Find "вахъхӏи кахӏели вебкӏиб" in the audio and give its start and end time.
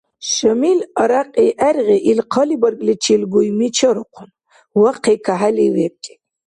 4.81-6.19